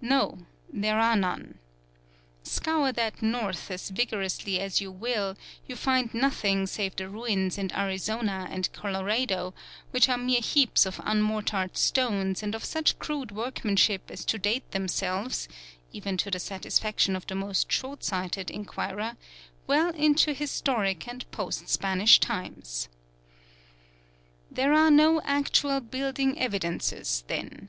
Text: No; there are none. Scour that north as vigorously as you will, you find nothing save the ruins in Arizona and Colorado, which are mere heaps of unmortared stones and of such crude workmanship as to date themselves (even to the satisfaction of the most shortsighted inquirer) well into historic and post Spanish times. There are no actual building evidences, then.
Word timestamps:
No; 0.00 0.38
there 0.68 0.98
are 0.98 1.14
none. 1.14 1.60
Scour 2.42 2.90
that 2.90 3.22
north 3.22 3.70
as 3.70 3.88
vigorously 3.90 4.58
as 4.58 4.80
you 4.80 4.90
will, 4.90 5.36
you 5.68 5.76
find 5.76 6.12
nothing 6.12 6.66
save 6.66 6.96
the 6.96 7.08
ruins 7.08 7.56
in 7.56 7.72
Arizona 7.72 8.48
and 8.50 8.68
Colorado, 8.72 9.54
which 9.92 10.08
are 10.08 10.18
mere 10.18 10.40
heaps 10.40 10.86
of 10.86 11.00
unmortared 11.04 11.76
stones 11.76 12.42
and 12.42 12.52
of 12.56 12.64
such 12.64 12.98
crude 12.98 13.30
workmanship 13.30 14.10
as 14.10 14.24
to 14.24 14.38
date 14.40 14.68
themselves 14.72 15.46
(even 15.92 16.16
to 16.16 16.32
the 16.32 16.40
satisfaction 16.40 17.14
of 17.14 17.24
the 17.28 17.36
most 17.36 17.68
shortsighted 17.70 18.50
inquirer) 18.50 19.16
well 19.68 19.90
into 19.90 20.32
historic 20.32 21.06
and 21.06 21.30
post 21.30 21.68
Spanish 21.68 22.18
times. 22.18 22.88
There 24.50 24.74
are 24.74 24.90
no 24.90 25.20
actual 25.22 25.80
building 25.80 26.36
evidences, 26.40 27.22
then. 27.28 27.68